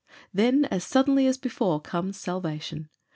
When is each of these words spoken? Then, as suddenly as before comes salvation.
Then, 0.33 0.65
as 0.71 0.83
suddenly 0.83 1.27
as 1.27 1.37
before 1.37 1.79
comes 1.79 2.17
salvation. 2.17 2.89